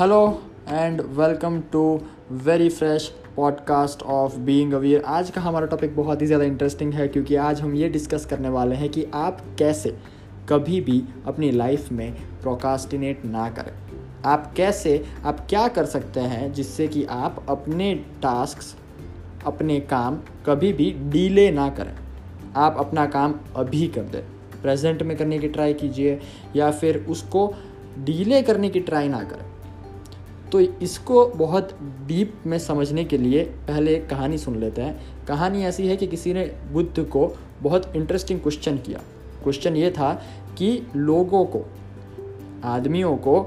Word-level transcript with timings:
Hello 0.00 0.42
and 0.68 1.00
welcome 1.00 1.60
to 1.60 1.80
very 2.32 2.68
fresh 2.68 3.08
podcast 3.36 4.02
of 4.02 4.36
being 4.36 4.72
aware 4.72 5.02
आज 5.06 5.30
का 5.30 5.40
हमारा 5.40 5.66
topic 5.66 5.96
बहुत 5.96 6.22
ही 6.22 6.26
ज़्यादा 6.26 6.44
इंटरेस्टिंग 6.44 6.94
है 6.94 7.08
क्योंकि 7.08 7.36
आज 7.36 7.60
हम 7.60 7.74
ये 7.74 7.88
डिस्कस 7.88 8.24
करने 8.26 8.48
वाले 8.48 8.76
हैं 8.76 8.88
कि 8.88 9.06
आप 9.14 9.40
कैसे 9.58 9.96
कभी 10.48 10.80
भी 10.80 11.02
अपनी 11.26 11.50
लाइफ 11.50 11.92
में 11.92 12.12
प्रोकास्टिनेट 12.42 13.24
ना 13.24 13.50
करें। 13.50 13.72
आप 14.24 14.54
कैसे, 14.56 15.04
आप 15.24 15.46
क्या 15.50 15.68
कर 15.68 15.86
सकते 15.86 16.20
हैं 16.20 16.52
जिससे 16.52 16.88
कि 16.88 17.04
आप 17.04 17.44
अपने 17.48 17.94
टास्क 17.94 18.58
अपने 19.46 19.80
काम 19.80 20.18
कभी 20.46 20.72
भी 20.72 20.90
डीले 21.10 21.50
ना 21.50 21.68
करें। 21.70 21.94
आप 22.56 22.76
अपना 22.78 23.06
काम 23.06 23.34
अभी 23.56 23.86
कर 23.88 24.02
दें। 24.02 24.22
प्रेजेंट 24.62 25.02
में 25.02 25.16
करने 25.16 25.38
की 25.38 25.48
ट्राई 25.48 25.74
कीजिए 25.74 26.20
या 26.56 26.70
फिर 26.70 27.06
उसको 27.08 27.54
डीले 27.98 28.42
करने 28.42 28.70
की 28.70 28.80
ट्राई 28.80 29.08
ना 29.08 29.22
करें। 29.22 29.49
तो 30.52 30.60
इसको 30.60 31.24
बहुत 31.26 31.76
डीप 32.06 32.34
में 32.46 32.58
समझने 32.58 33.04
के 33.04 33.18
लिए 33.18 33.42
पहले 33.68 33.94
एक 33.94 34.08
कहानी 34.08 34.38
सुन 34.38 34.56
लेते 34.56 34.82
हैं। 34.82 35.24
कहानी 35.26 35.64
ऐसी 35.64 35.86
है 35.88 35.96
कि 35.96 36.06
किसी 36.06 36.32
ने 36.32 36.44
बुद्ध 36.72 37.04
को 37.04 37.32
बहुत 37.62 37.92
इंटरेस्टिंग 37.96 38.40
क्वेश्चन 38.40 38.78
किया। 38.78 39.00
क्वेश्चन 39.42 39.76
ये 39.76 39.90
था 39.90 40.12
कि 40.58 40.86
लोगों 40.96 41.44
को, 41.44 41.64
आदमियों 42.64 43.16
को 43.16 43.40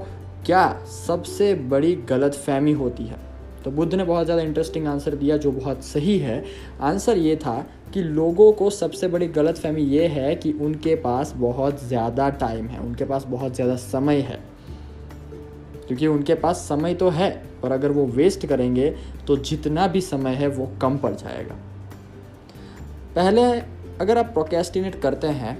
क्या 0.46 0.68
सबसे 0.86 1.54
बड़ी 1.54 1.94
गलत 2.08 2.34
फहमी 2.36 2.72
होती 2.72 3.04
है? 3.04 3.18
तो 3.64 3.70
बुद्ध 3.70 3.94
ने 3.94 4.04
बहुत 4.04 4.24
ज़्यादा 4.24 4.42
इंटरेस्टिंग 4.42 4.86
आंसर 4.86 5.14
दिया 5.14 5.36
जो 5.36 5.52
बहुत 5.52 5.84
सही 5.84 6.18
है। 6.18 6.42
आंसर 6.80 7.18
ये 7.18 7.36
था 7.36 7.54
कि 7.94 8.02
लोगों 8.02 8.50
को 8.52 8.70
सबसे 8.70 9.08
बड़ी 9.08 9.26
गलत 9.28 9.58
फहमी 9.58 9.82
ये 9.82 10.06
है 10.06 10.34
कि 10.36 10.52
उनके 10.52 10.94
पास 10.94 11.32
बहुत 11.36 11.84
ज़्यादा 11.84 12.28
टाइम 12.30 12.66
है, 12.66 12.80
उनके 12.80 13.04
पास 13.04 13.24
बहुत 13.24 13.54
ज़्यादा 13.54 13.76
समय 13.76 14.20
है। 14.20 14.53
क्योंकि 15.88 16.06
उनके 16.06 16.34
पास 16.34 16.56
समय 16.68 16.94
तो 16.94 17.08
है 17.10 17.30
पर 17.62 17.72
अगर 17.72 17.90
वो 17.90 18.04
वेस्ट 18.06 18.46
करेंगे 18.46 18.90
तो 19.26 19.36
जितना 19.38 19.86
भी 19.86 20.00
समय 20.00 20.34
है 20.34 20.46
वो 20.48 20.70
कम 20.82 20.96
पड़ 20.98 21.14
जाएगा। 21.14 21.54
पहले 23.14 23.42
अगर 24.00 24.18
आप 24.18 24.26
प्रोकेस्टिनेट 24.26 25.00
करते 25.00 25.26
हैं 25.26 25.56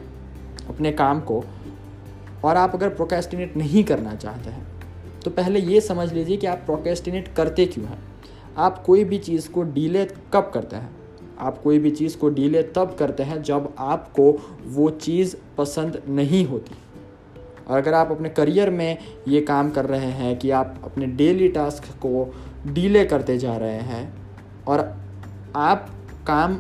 अपने 0.69 0.93
काम 0.93 1.21
को, 1.21 1.43
और 2.45 2.57
आप 2.57 2.75
अगर 2.75 2.89
प्रोकेस्टिनेट 2.89 3.57
नहीं 3.57 3.85
करना 3.85 4.15
चाहते 4.15 4.51
हैं 4.51 4.67
तो 5.21 5.31
पहले 5.31 5.61
ये 5.61 5.81
समझ 5.81 6.13
लीजिए 6.13 6.37
कि 6.37 6.47
आप 6.47 6.63
प्रोकेस्टिनेट 6.67 7.29
करते 7.29 7.67
क्यों 7.67 7.87
हैं। 7.87 7.99
आप 8.57 8.83
कोई 8.83 9.05
भी 9.05 9.19
चीज़ 9.19 9.49
को 9.51 9.63
डीले 9.63 10.05
कब 10.33 10.51
करते 10.55 10.77
हैं? 10.77 10.91
आप 11.39 11.63
कोई 11.63 11.79
भी 11.79 11.91
चीज़ 11.91 12.17
को 12.19 12.29
डीले 12.29 12.63
तब 12.75 12.95
करते 12.99 13.23
हैं 13.23 13.43
जब 13.43 13.73
आपको 13.79 14.31
वो 14.67 14.89
चीज़ 14.91 15.37
पसंद 15.59 16.03
नहीं 16.09 16.45
होती। 16.47 16.75
और 17.69 17.79
अगर 17.79 17.95
आप 17.95 18.11
अपने 18.11 18.29
करियर 18.29 18.71
में 18.71 18.99
ये 19.29 19.41
काम 19.41 19.71
कर 19.71 19.85
रहे 19.85 20.11
हैं 20.13 20.37
कि 20.39 20.51
आप 20.51 20.81
अपने 20.85 21.07
डेली 21.07 21.49
टास्क 21.49 21.85
को 21.97 22.35
डीले 22.67 23.05
करते 23.05 23.39
जा 23.39 23.57
रहे 23.57 23.81
हैं 23.83 24.13
और 24.69 24.81
आप 25.57 25.89
काम 26.27 26.59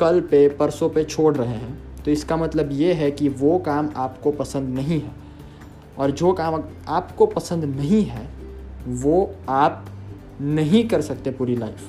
कल 0.00 0.20
पे, 0.20 0.48
परसों 0.48 0.88
पे 0.90 1.04
छोड़ 1.04 1.34
रहे 1.36 1.48
हैं 1.48 2.02
तो 2.04 2.10
इसका 2.10 2.36
मतलब 2.36 2.72
ये 2.72 2.92
है 2.92 3.10
कि 3.10 3.28
वो 3.28 3.58
काम 3.58 3.90
आपको 3.96 4.30
पसंद 4.30 4.68
नहीं 4.68 5.00
है। 5.00 5.10
और 5.98 6.10
जो 6.10 6.32
काम 6.32 6.62
आपको 6.88 7.26
पसंद 7.26 7.64
नहीं 7.64 8.02
है, 8.04 8.26
वो 8.86 9.34
आप 9.48 9.86
नहीं 10.40 10.88
कर 10.88 11.00
सकते 11.00 11.30
पूरी 11.30 11.56
लाइफ। 11.56 11.88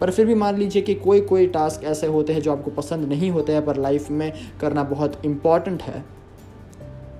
पर 0.00 0.10
फिर 0.10 0.26
भी 0.26 0.34
मान 0.34 0.56
लीजिए 0.56 0.82
कि 0.82 0.94
कोई 0.94 1.20
कोई 1.20 1.46
टास्क 1.46 1.84
ऐसे 1.84 2.06
होते 2.06 2.32
हैं 2.32 2.40
जो 2.40 2.52
आपको 2.52 2.70
पसंद 2.70 3.08
नहीं 3.08 3.30
होते 3.30 3.52
हैं, 3.52 3.64
पर 3.64 3.76
लाइफ 3.76 4.10
में 4.10 4.32
करना 4.60 4.82
बहुत 4.84 5.20
इंपॉर्टेंट 5.24 5.82
है 5.82 6.04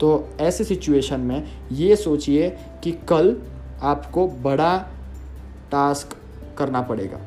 तो 0.03 0.29
ऐसे 0.41 0.65
सिचुएशन 0.65 1.21
में 1.21 1.49
ये 1.73 1.97
सोचिए 1.97 2.59
कि 2.85 2.93
कल 2.93 3.37
आपको 3.83 4.29
बड़ा 4.29 4.79
टास्क 5.73 6.17
करना 6.59 6.83
पड़ेगा। 6.83 7.21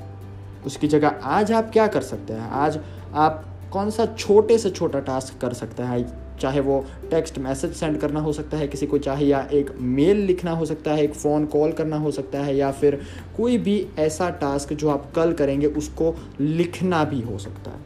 उसकी 0.66 0.88
जगह 0.88 1.08
आज 1.08 1.52
आप 1.52 1.70
क्या 1.74 1.88
कर 1.88 2.02
सकते 2.02 2.34
हैं? 2.34 2.50
आज 2.50 2.80
आप 3.14 3.46
कौन 3.72 3.90
सा 3.90 4.06
छोटे 4.06 4.58
से 4.58 4.70
छोटा 4.70 5.00
टास्क 5.00 5.42
कर 5.42 5.54
सकते 5.54 5.84
हैं? 5.84 6.38
चाहे 6.38 6.60
वो 6.60 6.86
टेक्स्ट 7.12 7.40
मैसेज 7.40 7.74
सेंड 7.74 8.00
करना 8.00 8.20
हो 8.20 8.34
सकता 8.34 8.58
है, 8.58 8.68
किसी 8.68 8.88
को 8.88 8.98
चाहे 8.98 9.26
या 9.26 9.48
एक 9.54 9.72
मेल 9.80 10.18
लिखना 10.18 10.52
हो 10.52 10.66
सकता 10.66 10.92
है, 10.92 11.04
एक 11.04 11.14
फ़ोन 11.14 11.46
कॉल 11.46 11.72
करना 11.72 11.98
हो 11.98 12.12
सकता 12.12 12.40
है, 12.40 12.56
या 12.56 12.72
फिर 12.72 13.02
कोई 13.38 13.58
भी 13.58 13.88
ऐसा 14.00 14.30
टास्क 14.30 14.74
जो 14.74 14.90
आप 14.90 15.12
कल 15.16 15.34
करेंगे, 15.34 15.68
उसको 15.68 16.16
लिखना 16.40 17.04
भी 17.04 17.22
हो 17.22 17.38
सकता 17.38 17.72
है। 17.72 17.80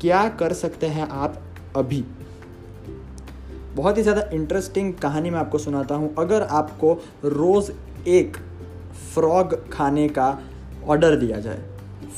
क्या 0.00 0.28
कर 0.28 0.52
सकते 0.52 0.86
हैं 0.86 1.08
आप 1.08 1.42
अभी? 1.76 2.04
बहुत 3.74 3.98
ही 3.98 4.02
ज़्यादा 4.02 4.22
इंटरेस्टिंग 4.32 4.92
कहानी 4.94 5.30
मैं 5.30 5.38
आपको 5.38 5.58
सुनाता 5.58 5.94
हूँ। 5.94 6.14
अगर 6.18 6.42
आपको 6.42 6.92
रोज़ 7.24 7.70
एक 8.08 8.36
फ्रॉग 9.14 9.54
खाने 9.70 10.08
का 10.08 10.38
ऑर्डर 10.84 11.16
दिया 11.16 11.38
जाए, 11.40 11.62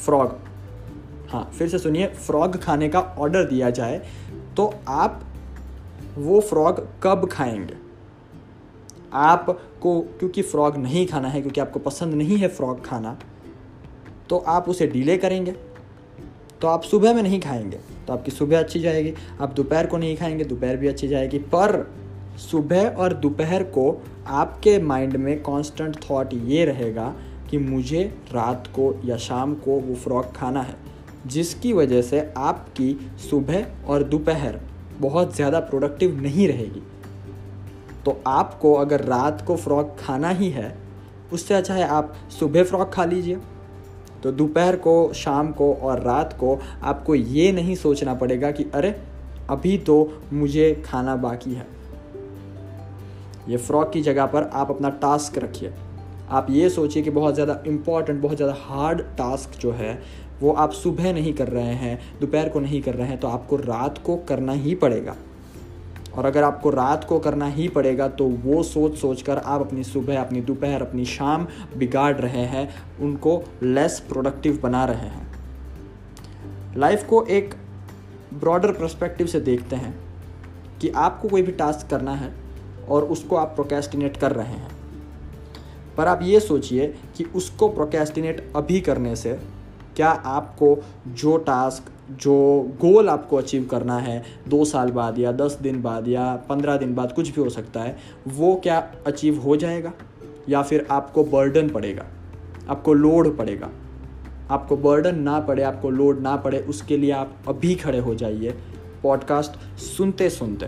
फ्रॉग 0.05 0.37
हाँ 1.31 1.51
फिर 1.59 1.69
से 1.69 1.79
सुनिए, 1.79 2.07
फ्रॉग 2.07 2.57
खाने 2.63 2.89
का 2.89 3.01
ऑर्डर 3.01 3.45
दिया 3.45 3.71
जाए 3.71 4.03
तो 4.57 4.73
आप 4.89 5.21
वो 6.17 6.41
फ्रॉग 6.41 6.87
कब 7.03 7.29
खाएँगे? 7.33 7.77
आपको, 9.13 10.01
क्योंकि 10.01 10.43
फ्रॉग 10.43 10.77
नहीं 10.77 11.07
खाना 11.07 11.29
है, 11.29 11.41
क्योंकि 11.41 11.61
आपको 11.61 11.79
पसंद 11.81 12.15
नहीं 12.15 12.37
है 12.39 12.49
फ्रॉग 12.49 12.85
खाना 12.87 13.17
तो 14.29 14.37
आप 14.39 14.69
उसे 14.69 14.87
डिले 14.87 15.17
करेंगे 15.17 15.53
तो 16.61 16.69
आप 16.69 16.83
सुबह 16.83 17.15
में 17.15 17.23
नहीं 17.23 17.41
खाएँगे। 17.41 17.79
तो 18.07 18.13
आपकी 18.13 18.31
सुबह 18.31 18.59
अच्छी 18.59 18.81
जाएगी। 18.81 19.13
आप 19.41 19.53
दोपहर 19.53 19.87
को 19.87 19.97
नहीं 19.97 20.17
खाएँगे, 20.17 20.45
दोपहर 20.45 20.77
भी 20.77 20.89
अच्छी 20.89 21.09
जाएगी। 21.09 21.39
पर 21.39 21.87
सुबह 22.41 22.89
और 22.89 23.13
दोपहर 23.15 23.63
को 23.63 24.03
आपके 24.27 24.79
माइंड 24.79 25.17
में 25.17 25.37
कांस्टेंट 25.43 25.97
थॉट 26.01 26.35
ये 26.35 26.65
रहेगा 26.65 27.15
कि 27.51 27.59
मुझे 27.59 28.03
रात 28.33 28.67
को 28.67 28.95
या 29.05 29.17
शाम 29.17 29.55
को 29.55 29.79
वो 29.81 29.95
फ्रॉक 29.95 30.33
खाना 30.37 30.63
है, 30.63 30.77
जिसकी 31.27 31.73
वजह 31.73 32.03
से 32.03 32.21
आपकी 32.37 32.97
सुबह 33.31 33.67
और 33.87 34.03
दोपहर 34.03 34.61
बहुत 34.99 35.35
ज़्यादा 35.37 35.61
प्रोडक्टिव 35.61 36.21
नहीं 36.23 36.49
रहेगी। 36.49 36.83
तो 38.05 38.21
आपको 38.27 38.73
अगर 38.75 39.01
रात 39.01 39.45
को 39.47 39.57
फ्रॉक 39.57 39.97
खाना 40.01 40.29
ही 40.31 40.51
है, 40.51 40.77
उससे 41.33 41.55
अच्छा 41.55 41.75
है 41.75 41.87
आप 41.89 42.15
सुबह 42.31 42.65
फ्रॉक 42.65 42.93
खा 42.93 43.05
लीजिए। 43.05 43.39
तो 44.25 44.33
दोपहर 44.33 44.77
को, 44.77 45.13
शाम 45.15 45.51
को 45.53 45.73
और 45.75 46.01
रात 46.03 46.33
को 46.33 46.59
आपको 46.83 47.15
ये 47.15 47.51
नहीं 47.53 47.75
सोचना 47.77 48.15
पड़ेगा 48.15 48.51
कि 48.51 48.65
अरे, 48.75 48.95
अभी 49.51 49.77
तो 49.79 50.23
मुझे 50.33 50.73
खाना 50.85 51.17
बाकी 51.17 51.55
है। 51.55 51.67
ये 53.49 53.57
फ्रॉक 53.57 53.93
की 53.93 54.01
जगह 54.03 54.27
पर 54.27 54.51
आप 54.53 54.71
अपना 54.71 54.91
टास्क 55.01 55.39
रखिए। 55.39 55.73
आप 56.31 56.47
ये 56.51 56.69
सोचिए 56.71 57.03
कि 57.03 57.11
बहुत 57.11 57.35
ज़्यादा 57.35 57.59
इंपॉर्टेंट 57.67 58.21
बहुत 58.23 58.37
ज़्यादा 58.37 58.55
हार्ड 58.59 59.01
टास्क 59.19 59.59
जो 59.61 59.73
है, 59.73 59.99
वो 60.41 60.53
आप 60.53 60.73
सुबह 60.73 61.13
नहीं 61.13 61.33
कर 61.35 61.49
रहे 61.49 61.75
हैं, 61.75 61.99
दोपहर 62.21 62.49
को 62.49 62.61
नहीं 62.61 62.81
कर 62.83 62.95
रहे 62.95 63.09
हैं 63.09 63.19
तो 63.21 63.29
आपको 63.29 63.57
रात 63.57 63.99
को 63.99 64.17
करना 64.29 64.53
ही 64.53 64.75
पड़ेगा। 64.75 65.17
और 66.19 66.25
अगर 66.25 66.43
आपको 66.43 66.71
रात 66.71 67.05
को 67.05 67.19
करना 67.19 67.47
ही 67.47 67.69
पड़ेगा 67.69 68.09
तो 68.09 68.25
वो 68.25 68.63
सोच 68.63 68.95
सोच 68.95 69.23
कर 69.23 69.39
आप 69.39 69.61
अपनी 69.61 69.85
सुबह, 69.85 70.21
अपनी 70.21 70.41
दोपहर, 70.41 70.83
अपनी 70.83 71.05
शाम 71.05 71.47
बिगाड़ 71.77 72.17
रहे 72.17 72.45
हैं, 72.45 72.75
उनको 73.01 73.43
लेस 73.63 74.01
प्रोडक्टिव 74.01 74.61
बना 74.63 74.85
रहे 74.85 75.09
हैं। 75.09 75.35
लाइफ 76.77 77.07
को 77.09 77.25
एक 77.25 77.55
ब्रॉडर 78.35 78.73
प्रस्पेक्टिव 78.73 79.27
से 79.27 79.41
देखते 79.41 79.77
हैं 79.77 79.95
कि 80.81 80.89
आपको 80.89 81.29
कोई 81.29 81.43
भी 81.43 81.53
टास्क 81.53 81.91
करना 81.91 82.15
है 82.15 82.35
और 82.89 83.05
उसको 83.05 83.37
आप 83.37 83.49
प्रोकेस्टिनेट 83.49 84.17
कर 84.17 84.33
रहे 84.33 84.47
हैं। 84.47 84.71
पर 85.97 86.07
आप 86.07 86.21
ये 86.23 86.41
सोचिए 86.41 86.95
कि 87.17 87.25
उसको 87.25 87.69
प्रोकेस्टिनेट 87.69 88.53
अभी 88.57 88.81
करने 88.81 89.17
से 89.17 89.41
क्या 89.97 90.11
आपको 90.11 90.85
जो 91.09 91.37
टास्क 91.37 91.94
जो 92.11 92.35
गोल 92.81 93.09
आपको 93.09 93.37
अचीव 93.37 93.65
करना 93.65 93.99
है, 93.99 94.23
दो 94.49 94.65
साल 94.65 94.91
बाद 94.91 95.19
या 95.19 95.33
दस 95.33 95.59
दिन 95.63 95.83
बाद 95.83 96.09
या 96.09 96.37
पंद्रह 96.37 96.77
दिन 96.77 96.95
बाद, 96.95 97.13
कुछ 97.13 97.35
भी 97.35 97.43
हो 97.43 97.51
सकता 97.51 97.81
है, 97.81 97.97
वो 98.29 98.55
क्या 98.57 98.79
अचीव 99.07 99.41
हो 99.41 99.57
जाएगा? 99.57 99.93
या 100.49 100.63
फिर 100.63 100.87
आपको 100.91 101.25
बर्डन 101.25 101.69
पड़ेगा, 101.69 102.07
आपको 102.69 102.95
लोड 102.95 103.37
पड़ेगा। 103.39 103.71
आपको 104.51 104.77
बर्डन 104.77 105.19
ना 105.19 105.41
पड़े, 105.41 105.63
आपको 105.63 105.91
लोड 105.91 106.21
ना 106.21 106.37
पड़े, 106.37 106.59
उसके 106.59 106.97
लिए 106.97 107.11
आप 107.11 107.35
अभी 107.49 107.75
खड़े 107.75 107.99
हो 107.99 108.15
जाइए 108.15 108.55
पॉडकास्ट 109.03 109.79
सुनते 109.79 110.31
सुनते। 110.31 110.67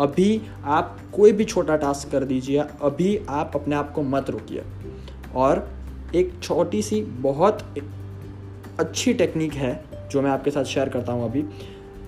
अभी 0.00 0.42
आप 0.64 0.98
कोई 1.12 1.32
भी 1.32 1.44
छोटा 1.44 1.76
टास्क 1.76 2.10
कर 2.12 2.24
दीजिए, 2.24 2.58
अभी 2.82 3.20
आप 3.28 3.52
अपने 3.54 3.76
आप 3.76 3.92
को 3.92 4.02
मत 4.02 4.30
रोकिए। 4.30 4.62
और 5.34 5.68
एक 6.14 6.32
छोटी 6.42 6.82
सी 6.82 7.02
बहुत 7.02 7.74
अच्छी 8.80 9.14
टेक्निक 9.14 9.52
है 9.52 9.85
जो 10.10 10.22
मैं 10.22 10.30
आपके 10.30 10.50
साथ 10.50 10.64
शेयर 10.64 10.88
करता 10.88 11.12
हूँ 11.12 11.24
अभी 11.24 11.42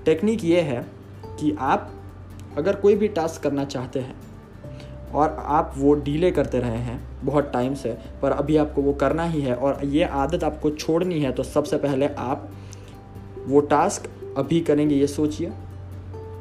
टेक्निक 0.04 0.44
ये 0.44 0.60
है 0.60 0.80
कि 1.40 1.56
आप 1.60 1.90
अगर 2.58 2.76
कोई 2.76 2.94
भी 2.94 3.08
टास्क 3.08 3.42
करना 3.42 3.64
चाहते 3.64 4.00
हैं 4.00 4.16
और 5.12 5.36
आप 5.40 5.72
वो 5.76 5.92
डीले 5.94 6.30
करते 6.30 6.58
रहे 6.58 6.78
हैं, 6.78 7.00
बहुत 7.24 7.50
टाइम 7.52 7.74
से, 7.74 7.96
पर 8.22 8.30
अभी 8.30 8.56
आपको 8.56 8.82
वो 8.82 8.92
करना 8.92 9.24
ही 9.24 9.40
है 9.40 9.54
और 9.54 9.84
ये 9.84 10.04
आदत 10.04 10.44
आपको 10.44 10.70
छोड़नी 10.70 11.20
है 11.20 11.32
तो 11.32 11.42
सबसे 11.42 11.76
पहले 11.76 12.06
आप 12.08 12.48
वो 13.46 13.60
टास्क 13.60 14.10
अभी 14.36 14.60
करेंगे, 14.60 14.94
ये 14.94 15.06
सोचिए। 15.06 15.52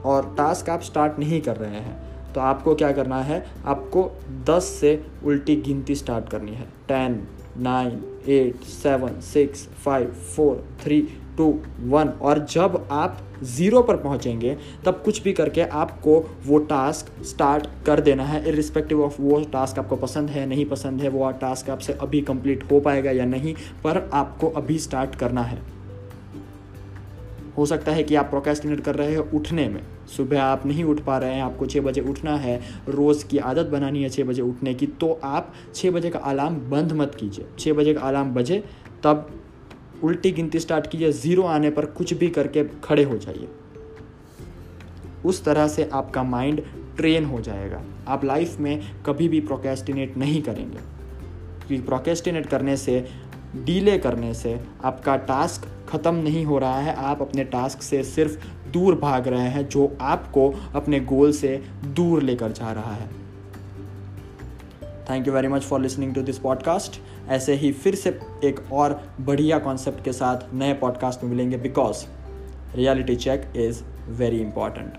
और 0.06 0.34
टास्क 0.38 0.70
आप 0.70 0.82
स्टार्ट 0.82 1.20
नहीं 1.20 1.42
कर 1.42 1.58
रहे 1.58 1.80
हैं 1.80 2.34
तो 2.34 2.42
आपको 2.42 2.76
क्या 2.76 2.92
करना 2.92 3.22
है, 3.22 3.46
आपको 3.66 4.12
10 4.46 4.64
से 4.72 5.06
उल्टी 5.26 5.56
गिनती 5.58 5.96
स्टार्ट 5.96 6.30
करनी 6.30 6.52
है। 6.52 6.68
Ten 6.88 7.28
nine 7.58 8.04
eight 8.28 8.64
seven 8.64 9.20
six 9.24 9.68
five 9.86 10.12
four 10.36 10.64
three 10.82 11.08
two 11.38 11.60
one 11.80 12.10
और 12.22 12.46
जब 12.46 12.88
आप 12.92 13.18
ज़ीरो 13.44 13.82
पर 13.82 13.98
पहुँचेंगे, 13.98 14.58
तब 14.86 15.02
कुछ 15.06 15.22
भी 15.24 15.34
करके 15.34 15.62
आपको 15.62 16.20
वो 16.46 16.58
टास्क 16.58 17.24
स्टार्ट 17.24 17.68
कर 17.86 18.00
देना 18.00 18.24
है 18.24 18.48
इरिस्पेक्टिव 18.50 19.04
ऑफ़ 19.04 19.22
वो 19.22 19.40
टास्क 19.44 19.80
आपको 19.80 19.96
पसंद 19.96 20.30
है, 20.30 20.46
नहीं 20.46 20.66
पसंद 20.66 21.02
है, 21.02 21.10
वो 21.10 21.32
टास्क 21.32 21.70
आपसे 21.70 21.94
अभी 21.94 22.22
कंप्लीट 22.22 22.72
हो 22.72 22.80
पाएगा 22.80 23.12
या 23.12 23.26
नहीं, 23.26 23.54
पर 23.84 24.10
आपको 24.14 24.50
अभी 24.50 24.80
स्टार्ट 24.80 25.16
करना 25.16 25.42
है। 25.42 25.62
हो 27.58 27.66
सकता 27.66 27.92
है 27.92 28.04
कि 28.04 28.16
आप 28.16 28.26
प्रोकेस्टिनेट 28.26 28.82
कर 28.82 28.96
रहे 28.96 29.16
हो 29.16 29.28
उठने 29.34 29.68
में। 29.70 29.82
सुबह 30.08 30.42
आप 30.42 30.66
नहीं 30.66 30.84
उठ 30.84 31.00
पा 31.00 31.18
रहे 31.18 31.34
हैं, 31.34 31.44
आपको 31.44 31.66
छः 31.66 31.82
बजे 31.82 32.02
उठना 32.02 32.36
है, 32.38 32.60
रोज़ 32.90 33.26
की 33.28 33.38
आदत 33.38 33.66
बनानी 33.66 34.04
है 34.04 34.10
छः 34.10 34.24
बजे 34.24 34.42
उठने 34.42 34.74
की 34.74 34.88
तो 34.88 35.20
आप 35.24 35.54
छः 35.76 35.92
बजे 35.92 36.10
का 36.10 36.20
अलार्म 36.20 36.56
बंद 36.70 36.92
मत 36.92 37.16
कीजिए। 37.16 37.46
छः 37.60 37.74
बजे 37.74 37.94
का 37.94 38.02
अलार्म 38.02 38.34
बजे, 38.34 38.64
तब 39.04 39.30
उल्टी 40.04 40.32
गिनती 40.32 40.60
स्टार्ट 40.60 40.88
कीजिए 40.88 41.12
ज़ीरो 41.12 41.44
आने 41.44 41.70
पर 41.70 41.86
कुछ 41.86 42.14
भी 42.14 42.30
करके 42.30 42.64
खड़े 42.64 43.04
हो 43.04 43.18
जाइए। 43.18 43.48
उस 45.26 45.46
तरह 45.46 45.68
से 45.68 45.90
आपका 45.94 46.24
माइंड 46.24 46.62
ट्रेन 46.98 47.26
हो 47.26 47.42
जाएगा। 47.42 47.84
आप 48.08 48.26
लाइफ 48.26 48.60
में 48.60 48.82
कभी 49.06 49.30
भी 49.30 49.40
प्रोकेस्टिनेट 49.40 50.18
नहीं 50.18 50.42
करेंगे। 50.42 50.78
क्योंकि 51.68 51.86
प्रोकेस्टिनेट 51.86 52.46
करने 52.46 52.78
से 52.78 53.08
डीले 53.56 53.98
करने 53.98 54.34
से 54.34 54.62
आपका 54.84 55.16
टास्क 55.16 55.90
ख़त्म 55.90 56.16
नहीं 56.16 56.46
हो 56.46 56.60
रहा 56.60 56.80
है। 56.80 56.96
आप 56.96 57.22
अपने 57.22 57.44
टास्क 57.44 57.82
से 57.82 58.04
सिर्फ़ 58.04 58.38
दूर 58.72 58.96
भाग 58.96 59.28
रहे 59.28 59.48
हैं, 59.48 59.70
जो 59.70 59.98
आपको 60.02 60.54
अपने 60.76 61.00
गोल 61.00 61.32
से 61.32 61.64
दूर 61.86 62.22
लेकर 62.22 62.52
जा 62.52 62.72
रहा 62.72 62.94
है। 62.94 63.10
Thank 64.84 65.28
you 65.28 65.34
very 65.34 65.48
much 65.48 65.62
for 65.62 65.82
listening 65.82 66.16
to 66.16 66.22
this 66.22 66.38
podcast 66.38 67.02
ऐसे 67.30 67.54
ही 67.54 67.72
फिर 67.72 67.96
से 67.96 68.20
एक 68.44 68.60
और 68.74 69.02
बढ़िया 69.22 69.60
कॉन्सेप्ट 69.60 70.04
के 70.04 70.14
साथ 70.14 70.54
नए 70.54 70.74
पॉडकास्ट 70.74 71.24
में 71.24 71.30
मिलेंगे 71.30 71.58
because 71.58 72.06
reality 72.76 73.16
check 73.16 73.52
is 73.56 73.84
very 74.08 74.40
important 74.40 74.98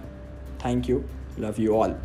thank 0.64 0.90
you 0.90 1.02
love 1.38 1.54
you 1.58 1.75
all 1.75 1.96